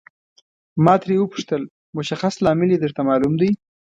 ما 0.83 0.93
ترې 1.01 1.15
وپوښتل 1.19 1.61
مشخص 1.97 2.35
لامل 2.43 2.69
یې 2.73 2.79
درته 2.83 3.01
معلوم 3.09 3.33
دی. 3.41 3.49